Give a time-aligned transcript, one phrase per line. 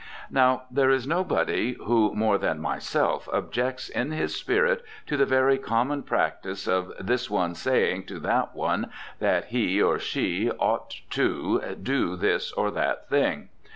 [0.31, 5.59] Now, there is nobody who more than myself objects in his spirit to the very
[5.59, 11.75] common practice of this one's saying to that one that he, or she, "ought to"
[11.79, 13.49] do this or that thing.